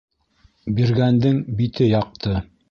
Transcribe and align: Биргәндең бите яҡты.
Биргәндең 0.79 1.37
бите 1.61 1.91
яҡты. 1.91 2.35